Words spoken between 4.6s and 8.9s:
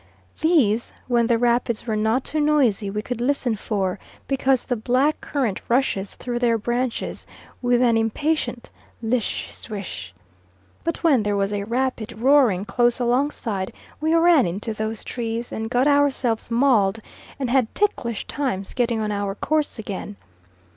the black current rushes through their branches with an impatient